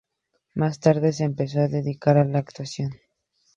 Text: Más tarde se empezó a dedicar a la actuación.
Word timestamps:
Más 0.55 0.79
tarde 0.79 1.13
se 1.13 1.25
empezó 1.25 1.59
a 1.59 1.67
dedicar 1.67 2.17
a 2.17 2.25
la 2.25 2.39
actuación. 2.39 2.91